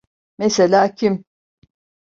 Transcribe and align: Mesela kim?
Mesela 0.37 0.95
kim? 0.95 1.25